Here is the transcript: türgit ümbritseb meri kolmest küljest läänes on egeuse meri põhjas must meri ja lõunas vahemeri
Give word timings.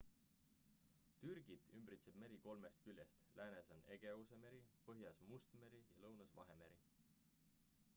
türgit 1.23 1.67
ümbritseb 1.79 2.17
meri 2.23 2.39
kolmest 2.47 2.81
küljest 2.87 3.21
läänes 3.41 3.71
on 3.77 3.87
egeuse 3.97 4.41
meri 4.47 4.63
põhjas 4.89 5.23
must 5.35 5.57
meri 5.65 5.85
ja 5.93 6.01
lõunas 6.07 6.39
vahemeri 6.41 6.83